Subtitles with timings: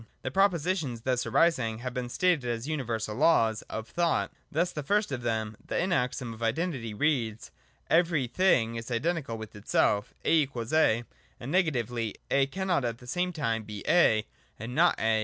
[0.23, 4.31] The propositions thus arising have been stated as universal Laws of Thought.
[4.51, 7.51] Thus the first of them, the maxim of Identity, reads:
[7.87, 11.03] Every thing is identical with itself, A=A:
[11.39, 14.25] and, negatively, A cannot at the same time be A
[14.57, 15.19] and not A.